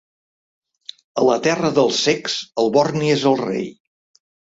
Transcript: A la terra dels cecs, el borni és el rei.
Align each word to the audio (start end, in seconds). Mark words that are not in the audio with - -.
A 1.21 1.25
la 1.27 1.35
terra 1.47 1.69
dels 1.75 1.99
cecs, 2.05 2.37
el 2.63 2.71
borni 2.79 3.13
és 3.17 3.27
el 3.33 3.37
rei. 3.43 3.69